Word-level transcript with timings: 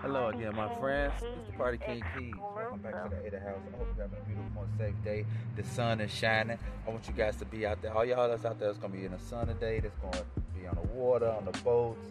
Hello 0.00 0.28
again, 0.28 0.56
my 0.56 0.74
friends. 0.76 1.12
It's 1.16 1.50
the 1.50 1.52
Party 1.58 1.76
King 1.76 2.02
Keys. 2.16 2.32
Welcome 2.56 2.78
back 2.80 3.04
to 3.04 3.10
the 3.10 3.26
Ada 3.26 3.40
House. 3.40 3.58
I 3.72 3.76
hope 3.76 3.88
you 3.94 4.00
have 4.00 4.12
a 4.12 4.26
beautiful 4.26 4.62
and 4.62 4.78
safe 4.78 4.94
day. 5.04 5.26
The 5.56 5.64
sun 5.64 6.00
is 6.00 6.10
shining. 6.10 6.58
I 6.86 6.90
want 6.90 7.06
you 7.06 7.12
guys 7.12 7.36
to 7.36 7.44
be 7.44 7.66
out 7.66 7.82
there. 7.82 7.94
All 7.94 8.06
y'all 8.06 8.26
that's 8.26 8.46
out 8.46 8.58
there 8.58 8.70
is 8.70 8.78
going 8.78 8.92
to 8.92 8.98
be 8.98 9.04
in 9.04 9.12
the 9.12 9.18
sun 9.18 9.48
today. 9.48 9.80
That's 9.80 9.98
going 9.98 10.14
to 10.14 10.24
be 10.58 10.66
on 10.66 10.76
the 10.76 10.88
water, 10.94 11.28
on 11.28 11.44
the 11.44 11.58
boats, 11.58 12.06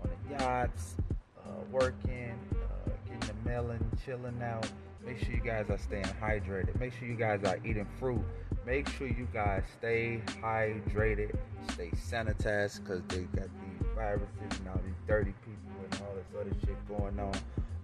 on 0.00 0.08
the 0.08 0.42
yachts, 0.42 0.96
uh, 1.44 1.50
working, 1.70 2.38
uh, 2.54 2.90
getting 3.04 3.20
the 3.20 3.48
melon, 3.50 3.84
chilling 4.02 4.40
out. 4.42 4.66
Make 5.04 5.18
sure 5.18 5.34
you 5.34 5.42
guys 5.42 5.68
are 5.68 5.78
staying 5.78 6.08
hydrated. 6.22 6.80
Make 6.80 6.94
sure 6.94 7.06
you 7.06 7.16
guys 7.16 7.44
are 7.44 7.58
eating 7.66 7.86
fruit. 7.98 8.24
Make 8.64 8.88
sure 8.88 9.08
you 9.08 9.28
guys 9.32 9.62
stay 9.78 10.22
hydrated, 10.42 11.36
stay 11.72 11.90
sanitized 11.90 12.82
because 12.82 13.02
they 13.08 13.24
got 13.38 13.48
these 13.60 13.67
viruses 13.98 14.58
and 14.60 14.68
all 14.68 14.80
these 14.86 15.02
dirty 15.08 15.34
people 15.42 15.74
and 15.90 16.02
all 16.02 16.14
this 16.14 16.30
other 16.38 16.54
shit 16.64 16.78
going 16.86 17.18
on. 17.18 17.34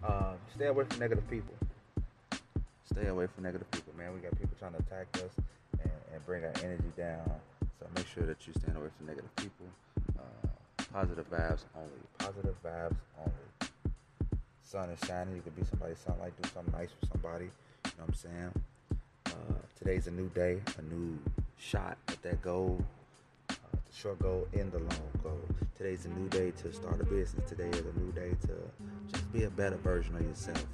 Um, 0.06 0.36
stay 0.54 0.66
away 0.66 0.84
from 0.84 1.00
negative 1.00 1.28
people. 1.28 1.54
Stay 2.84 3.08
away 3.08 3.26
from 3.26 3.42
negative 3.42 3.68
people, 3.72 3.92
man. 3.98 4.14
We 4.14 4.20
got 4.20 4.38
people 4.38 4.54
trying 4.58 4.74
to 4.74 4.78
attack 4.78 5.08
us 5.16 5.34
and, 5.82 5.90
and 6.12 6.24
bring 6.24 6.44
our 6.44 6.52
energy 6.62 6.92
down. 6.96 7.28
So 7.80 7.86
make 7.96 8.06
sure 8.06 8.24
that 8.26 8.46
you 8.46 8.52
stay 8.52 8.70
away 8.70 8.88
from 8.96 9.06
negative 9.06 9.34
people. 9.36 9.66
Uh, 10.16 10.46
positive 10.92 11.28
vibes 11.28 11.64
only. 11.74 12.00
Positive 12.18 12.54
vibes 12.64 12.96
only. 13.18 13.70
Sun 14.62 14.90
is 14.90 15.00
shining. 15.08 15.34
You 15.34 15.42
could 15.42 15.56
be 15.56 15.64
somebody's 15.64 15.98
sunlight. 15.98 16.32
Do 16.40 16.48
something 16.54 16.72
nice 16.72 16.90
for 17.00 17.06
somebody. 17.06 17.46
You 17.46 17.90
know 17.98 18.06
what 18.06 18.08
I'm 18.08 18.14
saying? 18.14 18.52
Uh, 19.26 19.58
today's 19.76 20.06
a 20.06 20.12
new 20.12 20.28
day, 20.28 20.60
a 20.78 20.94
new 20.94 21.18
shot 21.58 21.98
at 22.08 22.22
that 22.22 22.40
goal 22.40 22.84
short 23.94 24.18
goal 24.18 24.46
and 24.52 24.72
the 24.72 24.78
long 24.78 25.10
goal. 25.22 25.40
Today's 25.76 26.04
a 26.04 26.08
new 26.08 26.28
day 26.28 26.50
to 26.62 26.72
start 26.72 27.00
a 27.00 27.04
business. 27.04 27.48
Today 27.48 27.68
is 27.68 27.80
a 27.80 27.98
new 27.98 28.10
day 28.12 28.30
to 28.42 28.54
just 29.12 29.32
be 29.32 29.44
a 29.44 29.50
better 29.50 29.76
version 29.76 30.16
of 30.16 30.22
yourself. 30.22 30.66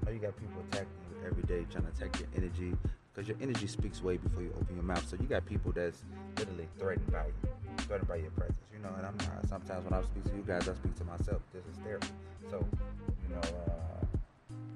I 0.00 0.06
know 0.06 0.12
you 0.12 0.20
got 0.20 0.36
people 0.36 0.62
attacking 0.70 0.88
you 1.10 1.26
every 1.26 1.42
day, 1.42 1.66
trying 1.70 1.84
to 1.84 1.90
attack 1.90 2.18
your 2.20 2.28
energy 2.36 2.72
because 3.12 3.26
your 3.26 3.36
energy 3.42 3.66
speaks 3.66 4.02
way 4.02 4.18
before 4.18 4.42
you 4.42 4.52
open 4.60 4.76
your 4.76 4.84
mouth. 4.84 5.06
So 5.08 5.16
you 5.20 5.26
got 5.26 5.44
people 5.46 5.72
that's 5.72 6.04
literally 6.38 6.68
threatened 6.78 7.10
by 7.10 7.26
you, 7.26 7.50
threatened 7.78 8.08
by 8.08 8.16
your 8.16 8.30
presence. 8.30 8.58
You 8.72 8.78
know, 8.78 8.94
and 8.96 9.06
I'm 9.06 9.16
not. 9.18 9.48
Sometimes 9.48 9.84
when 9.84 9.92
I 9.92 10.02
speak 10.02 10.24
to 10.24 10.36
you 10.36 10.44
guys, 10.46 10.68
I 10.68 10.74
speak 10.74 10.94
to 10.96 11.04
myself. 11.04 11.42
This 11.52 11.64
is 11.64 11.76
therapy. 11.82 12.06
So, 12.50 12.64
you 13.28 13.34
know, 13.34 13.40
uh, 13.40 14.06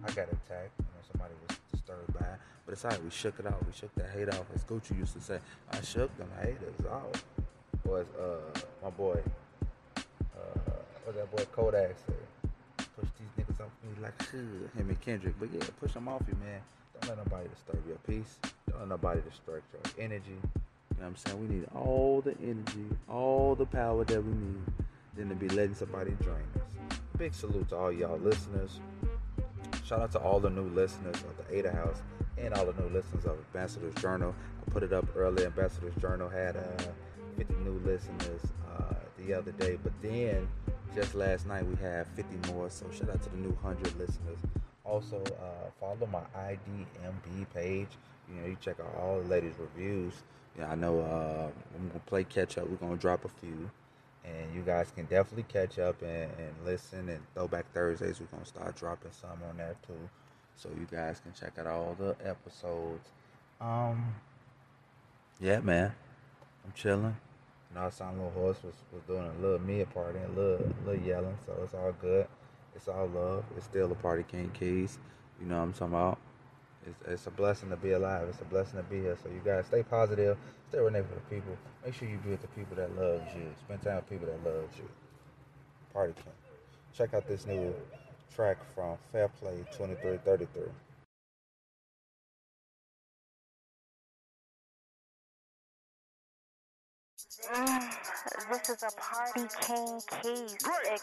I 0.02 0.08
got 0.08 0.26
attacked. 0.26 0.74
You 0.78 0.90
know, 0.90 1.02
somebody 1.12 1.34
was 1.46 1.56
disturbed 1.72 2.12
by 2.18 2.26
it. 2.26 2.38
But 2.66 2.72
it's 2.72 2.84
alright. 2.84 3.02
We 3.04 3.10
shook 3.10 3.38
it 3.38 3.46
off. 3.46 3.64
We 3.64 3.72
shook 3.72 3.94
that 3.94 4.10
hate 4.10 4.28
off. 4.30 4.46
As 4.52 4.64
Gucci 4.64 4.98
used 4.98 5.14
to 5.14 5.20
say, 5.20 5.38
I 5.72 5.80
shook 5.80 6.16
them 6.18 6.28
haters 6.42 6.84
off 6.90 7.24
was 7.84 8.06
uh 8.20 8.60
my 8.82 8.90
boy, 8.90 9.18
uh, 9.96 11.12
that 11.12 11.30
boy 11.30 11.44
Kodak 11.52 11.94
said. 12.06 12.14
Push 12.96 13.08
these 13.18 13.44
niggas 13.44 13.60
off 13.60 13.70
me 13.82 14.02
like 14.02 14.22
shit. 14.22 14.40
Him 14.76 14.88
and 14.88 15.00
Kendrick, 15.00 15.34
but 15.40 15.48
yeah, 15.52 15.64
push 15.80 15.92
them 15.92 16.08
off 16.08 16.22
you, 16.28 16.36
man. 16.44 16.60
Don't 17.00 17.08
let 17.08 17.26
nobody 17.26 17.48
disturb 17.48 17.82
your 17.86 17.96
peace. 18.06 18.38
Don't 18.70 18.80
let 18.80 18.88
nobody 18.88 19.20
distract 19.28 19.64
your 19.72 20.04
energy. 20.04 20.30
You 20.30 21.00
know 21.00 21.06
what 21.06 21.06
I'm 21.06 21.16
saying? 21.16 21.48
We 21.48 21.54
need 21.56 21.66
all 21.74 22.20
the 22.20 22.36
energy, 22.40 22.86
all 23.08 23.54
the 23.56 23.66
power 23.66 24.04
that 24.04 24.24
we 24.24 24.32
need, 24.32 24.62
than 25.16 25.28
to 25.28 25.34
be 25.34 25.48
letting 25.48 25.74
somebody 25.74 26.12
drain 26.22 26.46
us. 26.56 26.98
Big 27.18 27.34
salute 27.34 27.68
to 27.70 27.76
all 27.76 27.92
y'all 27.92 28.18
listeners. 28.18 28.80
Shout 29.84 30.00
out 30.00 30.12
to 30.12 30.18
all 30.18 30.40
the 30.40 30.50
new 30.50 30.68
listeners 30.68 31.16
of 31.16 31.36
the 31.36 31.56
Ada 31.58 31.72
House 31.72 32.02
and 32.38 32.54
all 32.54 32.64
the 32.64 32.80
new 32.80 32.88
listeners 32.90 33.24
of 33.24 33.36
Ambassador's 33.52 33.94
Journal. 34.00 34.34
I 34.66 34.70
put 34.70 34.82
it 34.82 34.92
up 34.92 35.06
earlier. 35.16 35.46
Ambassador's 35.46 35.94
Journal 36.00 36.28
had 36.28 36.56
uh 36.56 36.82
50 37.36 37.54
new 37.64 37.80
listeners 37.84 38.40
uh, 38.72 38.94
the 39.18 39.34
other 39.34 39.52
day, 39.52 39.78
but 39.82 39.92
then 40.02 40.48
just 40.94 41.14
last 41.14 41.46
night 41.46 41.66
we 41.66 41.74
had 41.76 42.06
50 42.16 42.52
more. 42.52 42.70
So 42.70 42.86
shout 42.90 43.10
out 43.10 43.22
to 43.22 43.30
the 43.30 43.36
new 43.36 43.56
100 43.62 43.98
listeners. 43.98 44.38
Also, 44.84 45.22
uh, 45.40 45.70
follow 45.80 46.06
my 46.12 46.22
IDMB 46.38 47.46
page. 47.54 47.88
You 48.28 48.40
know, 48.40 48.46
you 48.46 48.56
check 48.60 48.76
out 48.80 48.94
all 49.00 49.20
the 49.20 49.28
latest 49.28 49.58
reviews. 49.58 50.12
Yeah, 50.58 50.70
I 50.70 50.74
know 50.74 51.00
uh, 51.00 51.50
I'm 51.74 51.88
gonna 51.88 52.00
play 52.06 52.24
catch 52.24 52.58
up. 52.58 52.68
We're 52.68 52.76
gonna 52.76 52.96
drop 52.96 53.24
a 53.24 53.28
few, 53.28 53.70
and 54.24 54.54
you 54.54 54.62
guys 54.62 54.92
can 54.94 55.06
definitely 55.06 55.46
catch 55.48 55.78
up 55.78 56.00
and, 56.02 56.30
and 56.38 56.54
listen. 56.64 57.08
And 57.08 57.20
Throwback 57.34 57.72
Thursdays, 57.72 58.20
we're 58.20 58.26
gonna 58.26 58.46
start 58.46 58.76
dropping 58.76 59.10
some 59.12 59.38
on 59.48 59.56
there 59.56 59.74
too, 59.86 60.08
so 60.54 60.68
you 60.78 60.86
guys 60.90 61.20
can 61.20 61.32
check 61.32 61.58
out 61.58 61.66
all 61.66 61.96
the 61.98 62.14
episodes. 62.24 63.08
Um, 63.60 64.14
yeah, 65.40 65.60
man, 65.60 65.92
I'm 66.64 66.72
chilling. 66.74 67.16
Know, 67.74 67.90
saw 67.90 68.10
little 68.10 68.30
horse 68.30 68.62
was, 68.62 68.74
was 68.92 69.02
doing 69.08 69.26
a 69.26 69.42
little 69.42 69.58
mid 69.58 69.92
party 69.92 70.18
and 70.18 70.36
a 70.36 70.40
little, 70.40 70.74
little 70.86 71.04
yelling, 71.04 71.36
so 71.44 71.58
it's 71.62 71.74
all 71.74 71.92
good. 72.00 72.26
It's 72.76 72.88
all 72.88 73.08
love. 73.08 73.44
It's 73.56 73.66
still 73.66 73.90
a 73.90 73.94
party 73.96 74.24
King 74.28 74.50
Keys. 74.54 74.98
You 75.40 75.46
know 75.46 75.56
what 75.56 75.62
I'm 75.62 75.72
talking 75.72 75.94
about? 75.94 76.18
It's, 76.86 76.98
it's 77.08 77.26
a 77.26 77.30
blessing 77.30 77.70
to 77.70 77.76
be 77.76 77.92
alive. 77.92 78.28
It's 78.28 78.40
a 78.40 78.44
blessing 78.44 78.76
to 78.76 78.84
be 78.84 79.00
here. 79.00 79.16
So 79.22 79.28
you 79.28 79.40
guys 79.44 79.66
stay 79.66 79.82
positive. 79.82 80.36
Stay 80.68 80.80
with 80.80 80.92
the 80.92 81.02
people. 81.34 81.56
Make 81.84 81.94
sure 81.94 82.08
you 82.08 82.18
be 82.18 82.30
with 82.30 82.42
the 82.42 82.48
people 82.48 82.76
that 82.76 82.94
love 82.96 83.22
you. 83.34 83.46
Spend 83.64 83.82
time 83.82 83.96
with 83.96 84.10
people 84.10 84.26
that 84.26 84.44
love 84.44 84.68
you. 84.76 84.88
Party 85.92 86.12
King. 86.14 86.32
Check 86.96 87.14
out 87.14 87.26
this 87.26 87.46
new 87.46 87.74
track 88.34 88.58
from 88.74 88.96
Fair 89.12 89.28
Play 89.28 89.64
2333. 89.72 90.62
This 97.44 98.70
is 98.70 98.82
a 98.82 98.92
party 98.96 99.44
king 99.60 100.00
keys. 100.22 100.56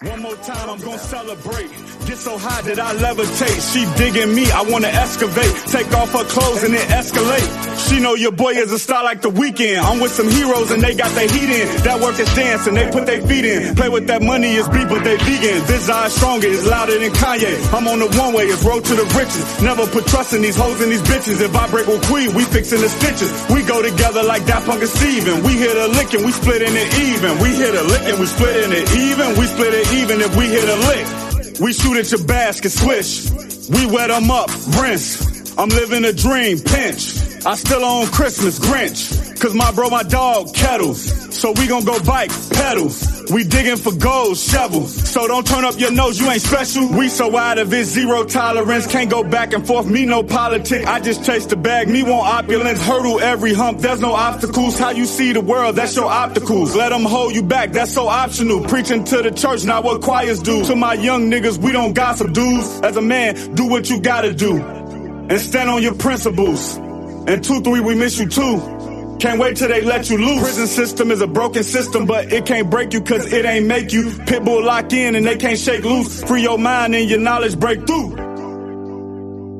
One 0.09 0.21
more 0.21 0.35
time, 0.37 0.69
I'm 0.71 0.79
gonna 0.79 0.97
celebrate. 0.97 1.69
Get 2.07 2.17
so 2.17 2.37
high 2.37 2.61
that 2.61 2.79
I 2.79 2.95
levitate. 2.95 3.61
She 3.71 3.85
digging 3.93 4.33
me, 4.33 4.49
I 4.49 4.63
wanna 4.63 4.87
excavate. 4.87 5.53
Take 5.69 5.93
off 5.93 6.11
her 6.13 6.25
clothes 6.25 6.63
and 6.63 6.73
then 6.73 6.87
escalate. 6.89 7.45
She 7.87 7.99
know 7.99 8.15
your 8.15 8.31
boy 8.31 8.53
is 8.57 8.71
a 8.71 8.79
star 8.79 9.03
like 9.03 9.21
the 9.21 9.29
Weeknd. 9.29 9.83
I'm 9.83 9.99
with 9.99 10.13
some 10.13 10.29
heroes 10.29 10.71
and 10.71 10.81
they 10.81 10.95
got 10.95 11.13
their 11.13 11.29
heat 11.29 11.49
in. 11.49 11.67
That 11.85 12.01
work 12.01 12.17
is 12.17 12.33
dancing, 12.33 12.73
they 12.73 12.89
put 12.89 13.05
their 13.05 13.21
feet 13.21 13.45
in. 13.45 13.75
Play 13.75 13.89
with 13.89 14.07
that 14.07 14.23
money 14.23 14.55
is 14.55 14.67
beat, 14.69 14.89
but 14.89 15.03
they 15.03 15.17
vegan. 15.17 15.61
Visage 15.69 16.11
stronger, 16.11 16.47
is 16.47 16.65
louder 16.65 16.97
than 16.97 17.11
Kanye. 17.11 17.53
I'm 17.71 17.87
on 17.87 17.99
the 17.99 18.09
one 18.17 18.33
way, 18.33 18.45
it's 18.49 18.63
road 18.65 18.83
to 18.85 18.95
the 18.95 19.05
riches. 19.13 19.45
Never 19.61 19.85
put 19.87 20.07
trust 20.07 20.33
in 20.33 20.41
these 20.41 20.55
hoes 20.57 20.81
and 20.81 20.91
these 20.91 21.03
bitches. 21.03 21.39
If 21.39 21.53
I 21.55 21.69
break 21.69 21.85
with 21.85 22.01
Queen, 22.09 22.33
we 22.33 22.45
fixing 22.45 22.81
the 22.81 22.89
stitches. 22.89 23.29
We 23.53 23.61
go 23.61 23.81
together 23.85 24.23
like 24.23 24.45
that 24.49 24.65
punk 24.65 24.81
and 24.81 24.89
Steven. 24.89 25.43
We 25.43 25.53
hit 25.53 25.77
a 25.77 25.87
lick 25.93 26.13
and 26.13 26.25
we 26.25 26.30
split 26.31 26.61
in 26.61 26.73
it 26.75 26.99
even. 26.99 27.39
We 27.39 27.49
hit 27.55 27.75
a 27.75 27.83
lick 27.83 28.03
and 28.03 28.19
we 28.19 28.25
split 28.25 28.63
in 28.63 28.71
it 28.71 28.91
even. 28.95 29.37
We 29.39 29.45
split 29.45 29.73
it 29.73 29.91
even 29.93 30.21
if 30.21 30.35
we 30.35 30.47
hit 30.47 30.67
a 30.67 30.77
lick. 30.87 31.59
We 31.59 31.73
shoot 31.73 31.97
at 31.97 32.11
your 32.11 32.25
basket, 32.25 32.71
swish. 32.71 33.29
We 33.69 33.85
wet 33.85 34.09
them 34.09 34.31
up, 34.31 34.49
rinse. 34.81 35.57
I'm 35.57 35.69
living 35.69 36.05
a 36.05 36.13
dream, 36.13 36.59
pinch. 36.59 37.21
I 37.45 37.55
still 37.55 37.83
own 37.83 38.07
Christmas, 38.07 38.59
Grinch. 38.59 39.30
Cause 39.41 39.55
my 39.55 39.71
bro, 39.71 39.89
my 39.89 40.03
dog, 40.03 40.53
kettles. 40.53 41.35
So 41.35 41.51
we 41.53 41.65
gon' 41.65 41.83
go 41.83 41.99
bike, 42.03 42.29
pedals. 42.51 43.23
We 43.31 43.43
digging 43.43 43.77
for 43.77 43.91
gold, 43.91 44.37
shovels. 44.37 44.93
So 45.09 45.27
don't 45.27 45.47
turn 45.47 45.65
up 45.65 45.79
your 45.79 45.91
nose, 45.91 46.19
you 46.19 46.29
ain't 46.29 46.43
special. 46.43 46.87
We 46.87 47.09
so 47.09 47.35
out 47.35 47.57
of 47.57 47.73
it, 47.73 47.85
zero 47.85 48.23
tolerance. 48.23 48.85
Can't 48.85 49.09
go 49.09 49.23
back 49.23 49.53
and 49.53 49.65
forth, 49.65 49.87
me 49.87 50.05
no 50.05 50.21
politic. 50.21 50.85
I 50.85 50.99
just 50.99 51.25
chase 51.25 51.47
the 51.47 51.55
bag, 51.55 51.89
me 51.89 52.03
want 52.03 52.27
opulence. 52.27 52.85
Hurdle 52.85 53.19
every 53.19 53.55
hump, 53.55 53.79
there's 53.79 53.99
no 53.99 54.13
obstacles. 54.13 54.77
How 54.77 54.91
you 54.91 55.05
see 55.05 55.33
the 55.33 55.41
world, 55.41 55.75
that's 55.75 55.95
your 55.95 56.11
opticals. 56.11 56.75
Let 56.75 56.89
them 56.89 57.01
hold 57.01 57.33
you 57.33 57.41
back, 57.41 57.71
that's 57.71 57.95
so 57.95 58.07
optional. 58.07 58.63
Preaching 58.65 59.03
to 59.05 59.23
the 59.23 59.31
church, 59.31 59.65
not 59.65 59.83
what 59.83 60.03
choirs 60.03 60.39
do. 60.39 60.63
To 60.65 60.75
my 60.75 60.93
young 60.93 61.31
niggas, 61.31 61.57
we 61.57 61.71
don't 61.71 61.93
gossip 61.93 62.31
dudes. 62.31 62.81
As 62.81 62.95
a 62.95 63.01
man, 63.01 63.55
do 63.55 63.65
what 63.65 63.89
you 63.89 64.01
gotta 64.01 64.35
do. 64.35 64.61
And 64.61 65.41
stand 65.41 65.71
on 65.71 65.81
your 65.81 65.95
principles. 65.95 66.77
And 66.77 67.43
two, 67.43 67.61
three, 67.61 67.79
we 67.79 67.95
miss 67.95 68.19
you 68.19 68.27
too. 68.27 68.80
Can't 69.21 69.39
wait 69.39 69.55
till 69.55 69.67
they 69.67 69.81
let 69.81 70.09
you 70.09 70.17
loose. 70.17 70.41
Prison 70.41 70.65
system 70.65 71.11
is 71.11 71.21
a 71.21 71.27
broken 71.27 71.63
system, 71.63 72.07
but 72.07 72.33
it 72.33 72.47
can't 72.47 72.71
break 72.71 72.91
you 72.91 73.01
cause 73.01 73.31
it 73.31 73.45
ain't 73.45 73.67
make 73.67 73.93
you. 73.93 74.05
Pitbull 74.05 74.65
lock 74.65 74.91
in 74.93 75.13
and 75.15 75.23
they 75.23 75.37
can't 75.37 75.59
shake 75.59 75.83
loose. 75.83 76.23
Free 76.23 76.41
your 76.41 76.57
mind 76.57 76.95
and 76.95 77.07
your 77.07 77.19
knowledge 77.19 77.59
break 77.59 77.85
through. 77.85 78.15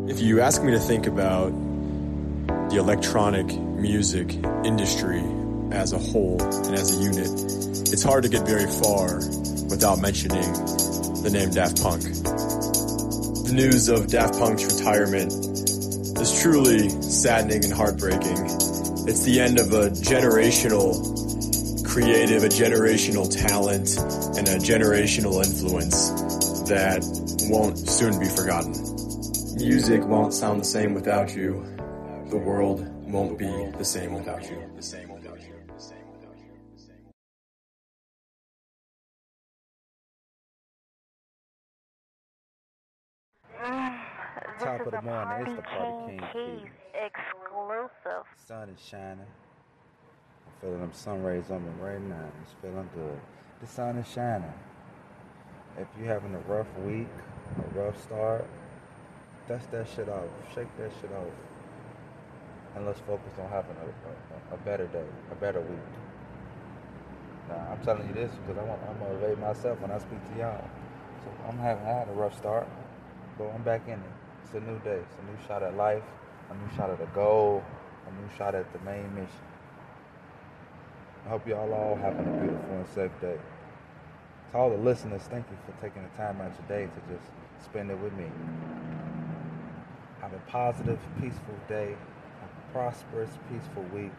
If 0.10 0.20
you 0.20 0.42
ask 0.42 0.64
me 0.64 0.72
to 0.72 0.80
think 0.80 1.06
about 1.06 1.52
the 2.72 2.78
electronic 2.80 3.56
music 3.56 4.34
industry 4.66 5.24
as 5.72 5.94
a 5.94 6.00
whole 6.00 6.42
and 6.42 6.74
as 6.74 6.98
a 6.98 7.04
unit, 7.04 7.30
it's 7.94 8.02
hard 8.02 8.24
to 8.24 8.30
get 8.30 8.48
very 8.48 8.66
far 8.66 9.18
without 9.70 10.00
mentioning 10.00 10.52
the 11.22 11.30
name 11.32 11.52
Daft 11.52 11.80
Punk. 11.84 12.02
The 12.02 13.52
news 13.54 13.90
of 13.90 14.08
Daft 14.08 14.40
Punk's 14.40 14.66
retirement 14.66 15.32
is 15.32 16.42
truly 16.42 16.90
saddening 16.90 17.64
and 17.64 17.72
heartbreaking 17.72 18.71
it's 19.12 19.24
the 19.24 19.42
end 19.42 19.60
of 19.60 19.74
a 19.74 19.90
generational 19.90 20.96
creative, 21.86 22.46
a 22.46 22.48
generational 22.48 23.30
talent, 23.30 23.98
and 24.38 24.48
a 24.48 24.56
generational 24.56 25.44
influence 25.46 26.12
that 26.70 27.04
won't 27.50 27.78
soon 27.78 28.18
be 28.18 28.26
forgotten. 28.28 28.72
Music 29.58 30.02
won't 30.06 30.34
sound 30.34 30.62
the 30.62 30.66
same 30.66 30.94
without 30.94 31.36
you. 31.36 31.62
The 32.30 32.38
world 32.38 32.88
won't 33.04 33.38
be 33.38 33.52
the 33.78 33.84
same 33.84 34.14
without 34.14 34.50
you. 34.50 34.64
The 34.78 34.82
same. 34.82 35.10
This 44.62 44.64
Top 44.64 44.82
is 44.82 44.88
of 44.88 44.94
the 44.94 45.02
morning, 45.02 45.48
it's 45.48 45.56
the 45.56 45.62
Party 45.64 46.18
Party 46.18 46.18
King 46.18 46.20
King 46.34 46.60
Keys 46.60 46.70
Keys. 46.94 47.41
Exclusive. 47.52 48.26
sun 48.48 48.70
is 48.70 48.80
shining. 48.80 49.20
I'm 49.20 50.62
feeling 50.62 50.80
them 50.80 50.94
sun 50.94 51.24
rays 51.24 51.50
on 51.52 51.64
me 51.64 51.72
right 51.82 52.02
now. 52.02 52.30
It's 52.42 52.54
feeling 52.62 52.90
good. 52.96 53.20
The 53.62 53.68
sun 53.68 53.98
is 53.98 54.08
shining. 54.08 54.54
If 55.78 55.88
you're 55.98 56.08
having 56.08 56.36
a 56.36 56.40
rough 56.40 56.68
week, 56.86 57.08
a 57.58 57.80
rough 57.80 58.02
start, 58.02 58.46
dust 59.48 59.72
that 59.72 59.88
shit 59.88 60.10
off. 60.10 60.26
Shake 60.54 60.76
that 60.78 60.92
shit 61.02 61.12
off. 61.12 61.28
And 62.76 62.86
let's 62.86 63.00
focus 63.02 63.34
on 63.40 63.50
having 63.50 63.76
a, 63.78 64.54
a, 64.54 64.56
a 64.56 64.58
better 64.58 64.88
day, 64.88 65.06
a 65.32 65.36
better 65.36 65.60
week. 65.62 65.80
Now, 67.50 67.68
I'm 67.72 67.84
telling 67.84 68.08
you 68.08 68.14
this 68.14 68.32
because 68.36 68.58
I 68.58 68.64
want, 68.64 68.82
I'm 68.90 69.00
motivate 69.00 69.40
myself 69.40 69.80
when 69.82 69.92
I 69.92 70.00
speak 70.00 70.20
to 70.34 70.40
y'all. 70.40 70.70
So 71.24 71.30
I'm 71.50 71.58
having 71.58 71.86
I 71.86 71.90
had 71.90 72.08
a 72.08 72.14
rough 72.14 72.38
start, 72.38 72.68
but 73.38 73.52
I'm 73.54 73.64
back 73.64 73.88
in 73.88 73.94
it. 73.94 74.14
It's 74.44 74.54
a 74.54 74.62
new 74.62 74.80
day. 74.80 75.00
It's 75.04 75.16
a 75.20 75.32
new 75.32 75.48
shot 75.48 75.64
at 75.64 75.76
life, 75.76 76.04
a 76.52 76.54
new 76.56 76.76
shot 76.76 76.90
at 76.90 77.00
the 77.00 77.06
goal, 77.08 77.64
a 78.08 78.22
new 78.22 78.30
shot 78.38 78.56
at 78.56 78.72
the 78.74 78.80
main 78.80 79.14
mission. 79.16 79.46
I 81.26 81.30
hope 81.30 81.48
y'all 81.48 81.72
all 81.74 81.96
having 81.96 82.28
a 82.28 82.42
beautiful 82.42 82.76
and 82.76 82.88
safe 82.88 83.12
day. 83.22 83.38
To 84.52 84.58
all 84.58 84.70
the 84.70 84.78
listeners, 84.78 85.22
thank 85.30 85.46
you 85.50 85.58
for 85.66 85.80
taking 85.82 86.04
the 86.04 86.10
time 86.18 86.42
out 86.42 86.52
your 86.60 86.68
day 86.68 86.92
to 86.92 87.14
just 87.14 87.30
spend 87.64 87.90
it 87.90 87.98
with 88.00 88.14
me. 88.14 88.26
Have 90.20 90.34
a 90.34 90.40
positive, 90.48 91.00
peaceful 91.22 91.56
day, 91.70 91.96
a 91.96 92.74
prosperous, 92.74 93.30
peaceful 93.50 93.84
week. 93.94 94.12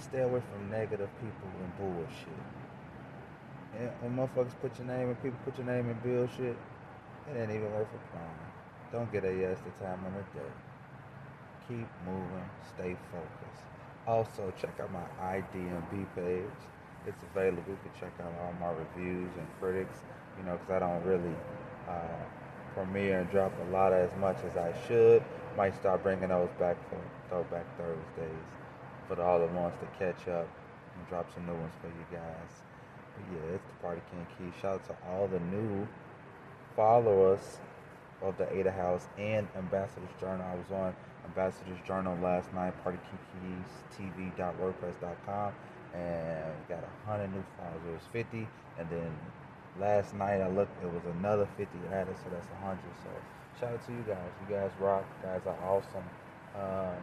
Stay 0.00 0.20
away 0.20 0.42
from 0.52 0.70
negative 0.70 1.08
people 1.20 1.48
and 1.62 1.78
bullshit. 1.78 2.44
And 4.02 4.18
motherfuckers 4.18 4.58
put 4.60 4.76
your 4.78 4.88
name 4.88 5.08
and 5.08 5.22
people 5.22 5.38
put 5.44 5.56
your 5.56 5.66
name 5.66 5.88
in 5.88 5.96
bullshit, 6.04 6.56
it 7.28 7.38
ain't 7.38 7.50
even 7.50 7.72
worth 7.72 7.88
applying. 7.94 8.28
Don't 8.92 9.10
get 9.12 9.24
a 9.24 9.32
yes 9.32 9.58
the 9.64 9.84
time 9.84 10.04
on 10.04 10.12
the 10.12 10.38
day. 10.38 10.69
Keep 11.70 11.86
moving, 12.04 12.50
stay 12.74 12.96
focused. 13.12 13.62
Also, 14.04 14.52
check 14.60 14.74
out 14.80 14.90
my 14.90 15.06
IDMB 15.22 16.04
page. 16.16 16.58
It's 17.06 17.22
available. 17.30 17.62
You 17.68 17.78
can 17.84 18.00
check 18.00 18.12
out 18.20 18.32
all 18.42 18.52
my 18.58 18.72
reviews 18.72 19.30
and 19.38 19.46
critics, 19.60 20.00
you 20.36 20.44
know, 20.44 20.58
because 20.58 20.70
I 20.70 20.78
don't 20.80 21.04
really 21.04 21.36
uh, 21.88 22.24
premiere 22.74 23.20
and 23.20 23.30
drop 23.30 23.52
a 23.68 23.70
lot 23.70 23.92
as 23.92 24.10
much 24.18 24.36
as 24.50 24.56
I 24.56 24.74
should. 24.88 25.22
Might 25.56 25.76
start 25.76 26.02
bringing 26.02 26.30
those 26.30 26.50
back 26.58 26.76
for 26.88 26.98
Throwback 27.28 27.66
Thursdays 27.78 28.50
for 29.06 29.22
all 29.22 29.38
the 29.38 29.46
ones 29.54 29.74
to 29.78 29.86
catch 29.96 30.26
up 30.26 30.48
and 30.96 31.08
drop 31.08 31.32
some 31.32 31.46
new 31.46 31.54
ones 31.54 31.74
for 31.80 31.86
you 31.86 32.04
guys. 32.10 32.50
But 33.14 33.24
yeah, 33.32 33.54
it's 33.54 33.68
the 33.68 33.74
Party 33.74 34.02
King 34.10 34.26
Key. 34.36 34.60
Shout 34.60 34.74
out 34.74 34.84
to 34.86 34.96
all 35.08 35.28
the 35.28 35.38
new 35.38 35.86
followers 36.74 37.58
of 38.22 38.38
the 38.38 38.48
Ada 38.52 38.70
House 38.70 39.08
and 39.18 39.48
Ambassador's 39.56 40.10
Journal. 40.20 40.44
I 40.44 40.54
was 40.54 40.70
on 40.70 40.94
Ambassador's 41.24 41.80
Journal 41.86 42.16
last 42.22 42.52
night, 42.52 42.74
partykinkeytv.wordpress.com, 42.84 45.52
and 45.94 46.52
we 46.58 46.64
got 46.68 46.82
100 47.06 47.32
new 47.32 47.42
followers. 47.56 47.82
It 47.88 47.92
was 47.92 48.06
50, 48.12 48.46
and 48.78 48.90
then 48.90 49.10
last 49.78 50.14
night 50.14 50.40
I 50.40 50.48
looked, 50.48 50.82
it 50.82 50.92
was 50.92 51.02
another 51.18 51.46
50 51.56 51.78
added, 51.92 52.16
so 52.22 52.30
that's 52.30 52.46
100. 52.62 52.78
So 53.02 53.10
shout 53.60 53.72
out 53.72 53.86
to 53.86 53.92
you 53.92 54.04
guys. 54.06 54.30
You 54.48 54.54
guys 54.54 54.70
rock. 54.80 55.04
You 55.22 55.28
guys 55.28 55.40
are 55.46 55.58
awesome. 55.64 56.04
Um, 56.56 56.96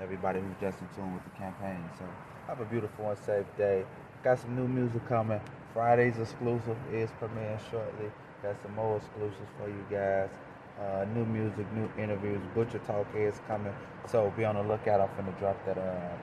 everybody 0.00 0.40
who's 0.40 0.56
just 0.60 0.80
in 0.80 0.88
tune 0.94 1.14
with 1.14 1.24
the 1.24 1.30
campaign. 1.30 1.82
So 1.98 2.04
have 2.46 2.60
a 2.60 2.64
beautiful 2.64 3.10
and 3.10 3.18
safe 3.18 3.46
day. 3.56 3.84
Got 4.22 4.38
some 4.38 4.56
new 4.56 4.66
music 4.66 5.06
coming. 5.08 5.40
Friday's 5.72 6.18
exclusive 6.18 6.76
is 6.92 7.10
premiering 7.20 7.60
shortly. 7.70 8.10
Got 8.42 8.60
some 8.62 8.74
more 8.74 8.96
exclusives 8.96 9.50
for 9.58 9.68
you 9.68 9.84
guys. 9.90 10.30
Uh, 10.78 11.04
new 11.12 11.24
music, 11.24 11.66
new 11.72 11.90
interviews. 12.00 12.40
Butcher 12.54 12.78
Talk 12.86 13.06
is 13.16 13.40
coming. 13.48 13.74
So 14.06 14.32
be 14.36 14.44
on 14.44 14.54
the 14.54 14.62
lookout. 14.62 15.00
I'm 15.00 15.08
finna 15.18 15.36
drop 15.40 15.58
that. 15.66 15.76
Uh, 15.76 16.14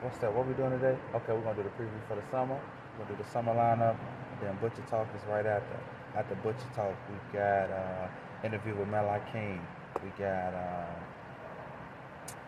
what's 0.00 0.18
that? 0.18 0.34
What 0.34 0.48
we 0.48 0.54
doing 0.54 0.72
today? 0.72 0.98
Okay, 1.14 1.32
we're 1.32 1.40
gonna 1.42 1.54
do 1.54 1.62
the 1.62 1.68
preview 1.70 2.02
for 2.08 2.16
the 2.16 2.22
summer. 2.32 2.58
We're 2.98 3.04
gonna 3.04 3.16
do 3.16 3.22
the 3.22 3.30
summer 3.30 3.54
lineup. 3.54 3.96
Then 4.40 4.58
Butcher 4.60 4.82
Talk 4.90 5.06
is 5.14 5.22
right 5.28 5.46
after. 5.46 5.78
After 6.16 6.34
Butcher 6.36 6.66
Talk, 6.74 6.96
we 7.08 7.38
got 7.38 7.70
uh, 7.70 8.08
interview 8.42 8.74
with 8.74 8.88
Mel 8.88 9.06
King. 9.32 9.64
We 10.02 10.10
got 10.18 10.52
uh, 10.52 10.90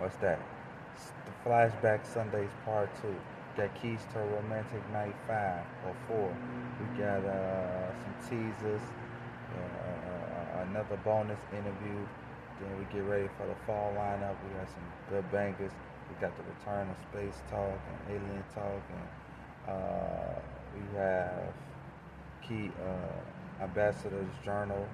what's 0.00 0.16
that? 0.16 0.40
The 1.24 1.48
Flashback 1.48 2.04
Sundays 2.04 2.50
Part 2.64 2.90
Two. 3.00 3.14
Got 3.56 3.80
Keys 3.80 4.00
to 4.12 4.18
a 4.18 4.26
Romantic 4.26 4.82
Night 4.92 5.14
Five 5.28 5.62
or 5.86 5.94
Four. 6.08 6.36
We 6.80 6.98
got 6.98 7.24
uh, 7.24 7.92
some 8.02 8.14
teasers. 8.28 8.82
Another 10.62 10.96
bonus 11.04 11.38
interview. 11.52 11.98
Then 12.60 12.78
we 12.78 12.84
get 12.92 13.04
ready 13.04 13.28
for 13.36 13.46
the 13.46 13.56
fall 13.66 13.92
lineup. 13.96 14.36
We 14.46 14.54
got 14.54 14.68
some 14.68 14.86
good 15.10 15.30
bangers. 15.32 15.72
We 16.08 16.14
got 16.20 16.32
the 16.36 16.44
return 16.44 16.88
of 16.88 16.96
space 17.10 17.42
talk 17.50 17.78
and 17.90 18.16
alien 18.16 18.44
talk, 18.54 18.82
and 18.94 19.74
uh, 19.74 20.40
we 20.74 20.98
have 20.98 21.52
key 22.46 22.70
uh, 22.86 23.64
ambassadors 23.64 24.28
journal, 24.44 24.86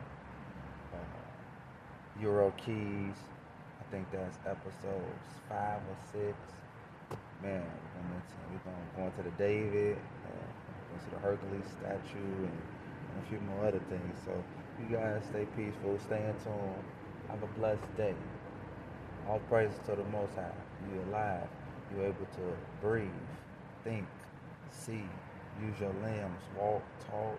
uh, 0.95 2.21
Euro 2.23 2.53
keys. 2.56 3.17
I 3.81 3.85
think 3.91 4.11
that's 4.13 4.39
episodes 4.47 5.27
five 5.49 5.81
or 5.83 5.97
six. 6.13 6.37
Man, 7.43 7.63
we're 7.63 8.03
gonna 8.03 8.23
we're 8.53 8.59
gonna 8.65 8.97
go 8.97 9.03
into 9.05 9.31
the 9.31 9.37
David, 9.37 9.99
uh, 10.25 10.31
go 10.93 11.05
to 11.05 11.11
the 11.11 11.21
Hercules 11.21 11.67
statue, 11.79 12.19
and, 12.19 12.47
and 12.47 13.25
a 13.25 13.29
few 13.29 13.41
more 13.41 13.67
other 13.67 13.83
things. 13.91 14.17
So 14.25 14.33
you 14.81 14.97
guys 14.97 15.23
stay 15.31 15.47
peaceful, 15.56 15.99
stay 16.06 16.19
in 16.25 16.35
tune. 16.44 16.75
Have 17.29 17.43
a 17.43 17.47
blessed 17.59 17.97
day. 17.97 18.15
All 19.29 19.41
praises 19.49 19.79
to 19.87 19.94
the 19.94 20.05
Most 20.05 20.35
High. 20.35 20.50
You're 20.93 21.05
alive. 21.05 21.49
You're 21.93 22.06
able 22.06 22.27
to 22.38 22.47
breathe, 22.81 23.11
think, 23.85 24.06
see, 24.71 25.05
use 25.61 25.75
your 25.81 25.93
limbs, 26.03 26.43
walk, 26.56 26.82
talk, 27.11 27.38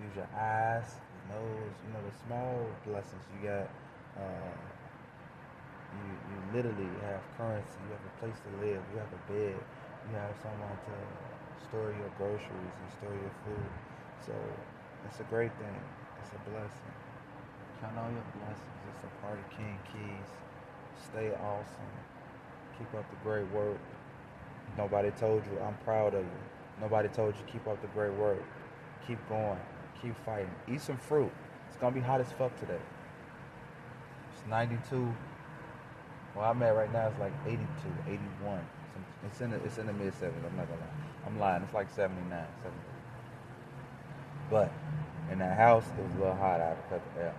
use 0.00 0.16
your 0.16 0.28
eyes, 0.34 0.88
your 1.28 1.40
nose. 1.40 1.74
You 1.84 1.92
know 1.92 2.02
the 2.08 2.16
small 2.26 2.66
blessings 2.86 3.22
you 3.36 3.48
got. 3.48 3.68
Uh, 4.16 4.56
you 5.92 6.12
you 6.32 6.38
literally 6.56 6.88
have 7.04 7.20
currency. 7.36 7.76
You 7.84 7.92
have 7.92 8.04
a 8.04 8.14
place 8.20 8.38
to 8.40 8.50
live. 8.64 8.80
You 8.92 8.98
have 8.98 9.12
a 9.12 9.22
bed. 9.32 9.56
You 10.08 10.16
have 10.16 10.34
someone 10.42 10.76
to 10.88 10.96
store 11.68 11.94
your 11.98 12.10
groceries 12.16 12.74
and 12.80 12.88
store 12.98 13.14
your 13.14 13.34
food. 13.44 13.70
So 14.24 14.32
it's 15.06 15.20
a 15.20 15.24
great 15.24 15.52
thing. 15.58 16.05
It's 16.26 16.34
a 16.34 16.50
blessing. 16.50 16.94
Count 17.80 17.98
all 17.98 18.10
your 18.10 18.26
blessings. 18.34 18.78
It's 18.90 19.04
a 19.04 19.22
party 19.22 19.42
King 19.56 19.78
Keys. 19.86 20.28
Stay 20.98 21.30
awesome. 21.30 21.94
Keep 22.76 22.92
up 22.94 23.08
the 23.10 23.16
great 23.22 23.48
work. 23.52 23.78
Nobody 24.76 25.12
told 25.12 25.44
you 25.46 25.60
I'm 25.60 25.76
proud 25.84 26.14
of 26.14 26.22
you. 26.22 26.40
Nobody 26.80 27.08
told 27.08 27.36
you 27.36 27.42
keep 27.46 27.64
up 27.68 27.80
the 27.80 27.86
great 27.88 28.12
work. 28.14 28.42
Keep 29.06 29.18
going. 29.28 29.58
Keep 30.02 30.16
fighting. 30.24 30.50
Eat 30.68 30.80
some 30.80 30.96
fruit. 30.96 31.30
It's 31.68 31.76
gonna 31.76 31.94
be 31.94 32.00
hot 32.00 32.20
as 32.20 32.32
fuck 32.32 32.58
today. 32.58 32.80
It's 34.32 34.42
92. 34.48 35.14
Where 36.34 36.44
I'm 36.44 36.60
at 36.64 36.74
right 36.74 36.92
now. 36.92 37.06
It's 37.06 37.20
like 37.20 37.32
82, 37.46 37.66
81. 38.08 38.66
It's 39.26 39.40
in 39.40 39.50
the, 39.50 39.56
it's 39.64 39.78
in 39.78 39.86
the 39.86 39.92
mid 39.92 40.12
70s. 40.12 40.44
I'm 40.44 40.56
not 40.56 40.66
gonna 40.66 40.80
lie. 40.80 41.26
I'm 41.26 41.38
lying. 41.38 41.62
It's 41.62 41.72
like 41.72 41.88
79, 41.88 42.28
70. 42.62 42.76
But 44.50 44.72
in 45.30 45.38
the 45.38 45.46
house, 45.46 45.84
it 45.98 46.02
was 46.02 46.14
a 46.14 46.18
little 46.18 46.36
hot 46.36 46.60
out 46.60 46.76
of 46.90 47.00
the 47.14 47.20
air. 47.20 47.34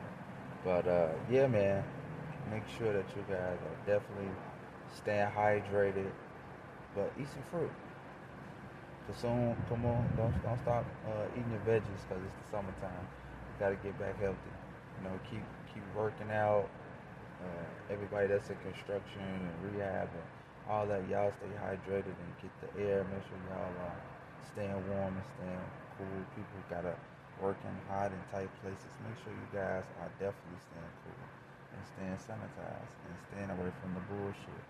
But 0.63 0.87
uh, 0.87 1.09
yeah, 1.29 1.47
man, 1.47 1.83
make 2.51 2.63
sure 2.77 2.91
that 2.91 3.05
you 3.15 3.23
guys 3.29 3.57
are 3.57 3.77
definitely 3.85 4.31
staying 4.95 5.29
hydrated, 5.31 6.11
but 6.95 7.11
eat 7.19 7.27
some 7.29 7.43
fruit. 7.51 7.71
Soon, 9.21 9.55
come 9.69 9.85
on, 9.85 10.03
don't 10.17 10.35
don't 10.43 10.59
stop 10.59 10.83
uh, 11.07 11.31
eating 11.31 11.47
your 11.49 11.63
veggies 11.63 12.03
because 12.03 12.19
it's 12.27 12.37
the 12.43 12.47
summertime. 12.51 13.07
You 13.47 13.55
gotta 13.57 13.79
get 13.79 13.97
back 13.97 14.19
healthy. 14.19 14.51
You 14.99 15.07
know, 15.07 15.15
keep 15.31 15.43
keep 15.73 15.83
working 15.95 16.29
out. 16.29 16.67
Uh, 17.39 17.93
everybody 17.93 18.27
that's 18.27 18.49
in 18.49 18.57
construction 18.67 19.23
and 19.23 19.55
rehab 19.63 20.09
and 20.11 20.27
all 20.67 20.85
that, 20.87 21.07
y'all 21.07 21.31
stay 21.31 21.47
hydrated 21.55 22.11
and 22.11 22.31
get 22.43 22.51
the 22.59 22.69
air. 22.83 23.07
Make 23.07 23.23
sure 23.31 23.39
y'all 23.47 23.71
are 23.87 24.01
staying 24.51 24.75
warm 24.91 25.15
and 25.15 25.27
staying 25.39 25.67
cool. 25.95 26.19
People 26.35 26.59
gotta 26.69 26.95
work 27.41 27.57
in 27.63 27.75
hot 27.89 28.09
and 28.09 28.23
tight 28.31 28.49
places. 28.61 28.91
Make 29.05 29.17
sure 29.21 29.33
you 29.33 29.49
guys 29.53 29.85
are 30.01 30.11
definitely 30.17 30.61
staying 30.61 30.93
cool 31.05 31.25
and 31.73 31.81
staying 31.93 32.19
sanitized 32.25 32.97
and 33.05 33.15
staying 33.29 33.49
away 33.53 33.69
from 33.81 33.93
the 33.93 34.03
bullshit. 34.09 34.65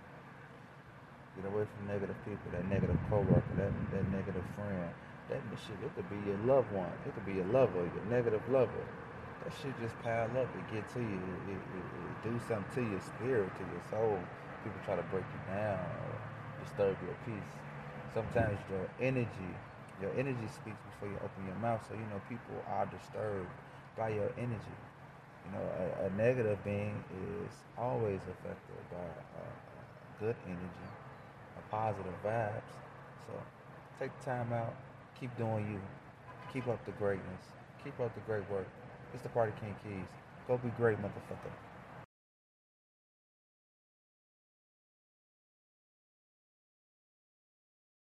Get 1.38 1.46
away 1.48 1.70
from 1.70 1.82
negative 1.88 2.18
people, 2.26 2.50
that 2.52 2.66
negative 2.68 2.98
coworker, 3.10 3.54
that 3.62 3.72
that 3.94 4.06
negative 4.12 4.44
friend. 4.58 4.90
That 5.30 5.44
shit, 5.60 5.76
it 5.84 5.92
could 5.94 6.08
be 6.10 6.18
your 6.24 6.40
loved 6.48 6.72
one. 6.72 6.90
It 7.06 7.12
could 7.14 7.26
be 7.28 7.36
your 7.36 7.52
lover, 7.52 7.84
your 7.84 8.08
negative 8.10 8.42
lover. 8.50 8.86
That 9.44 9.52
shit 9.62 9.76
just 9.80 9.94
pile 10.02 10.32
up. 10.40 10.48
It 10.56 10.66
get 10.72 10.88
to 10.96 11.00
you. 11.00 11.20
It, 11.20 11.52
it, 11.52 11.60
it, 11.60 11.86
it 12.00 12.16
do 12.24 12.34
something 12.48 12.72
to 12.76 12.82
your 12.90 13.04
spirit, 13.04 13.52
to 13.60 13.64
your 13.68 13.84
soul. 13.92 14.20
People 14.64 14.80
try 14.86 14.96
to 14.96 15.04
break 15.12 15.28
you 15.28 15.42
down 15.54 15.84
or 15.84 16.16
disturb 16.64 16.96
your 17.04 17.16
peace. 17.28 17.52
Sometimes 18.16 18.58
your 18.72 18.88
energy, 19.00 19.52
your 20.02 20.12
energy 20.14 20.48
speaks 20.48 20.78
before 20.94 21.10
you 21.10 21.18
open 21.24 21.46
your 21.46 21.58
mouth. 21.58 21.82
So 21.88 21.96
you 21.96 22.06
know 22.10 22.22
people 22.30 22.56
are 22.70 22.86
disturbed 22.86 23.50
by 23.98 24.10
your 24.10 24.32
energy. 24.38 24.78
You 25.46 25.52
know, 25.58 25.64
a, 25.64 26.06
a 26.06 26.10
negative 26.18 26.60
being 26.64 27.04
is 27.10 27.52
always 27.78 28.20
affected 28.30 28.82
by 28.92 29.08
uh, 29.40 29.54
good 30.20 30.36
energy, 30.46 30.90
a 31.58 31.62
positive 31.72 32.14
vibes. 32.24 32.72
So 33.28 33.34
take 34.00 34.12
time 34.24 34.52
out, 34.54 34.76
keep 35.20 35.36
doing 35.38 35.72
you, 35.72 35.82
keep 36.54 36.68
up 36.68 36.84
the 36.86 36.92
greatness, 36.94 37.44
keep 37.84 38.00
up 38.00 38.14
the 38.14 38.22
great 38.22 38.50
work. 38.50 38.68
It's 39.14 39.24
the 39.24 39.30
Party 39.30 39.54
King 39.60 39.76
Keys. 39.84 40.08
Go 40.48 40.58
be 40.58 40.70
great, 40.78 40.98
motherfucker. 40.98 41.67